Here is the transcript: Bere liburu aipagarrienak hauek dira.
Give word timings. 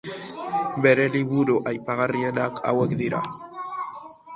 Bere 0.85 1.05
liburu 1.17 1.59
aipagarrienak 1.75 2.61
hauek 2.73 3.01
dira. 3.05 3.25